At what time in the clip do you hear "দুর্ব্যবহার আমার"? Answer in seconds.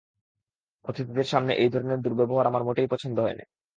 2.01-2.65